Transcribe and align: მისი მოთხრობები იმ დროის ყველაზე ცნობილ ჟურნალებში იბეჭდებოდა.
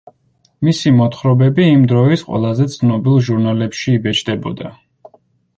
მისი 0.67 0.93
მოთხრობები 0.99 1.67
იმ 1.73 1.83
დროის 1.91 2.25
ყველაზე 2.29 2.67
ცნობილ 2.77 3.21
ჟურნალებში 3.29 3.95
იბეჭდებოდა. 3.99 4.73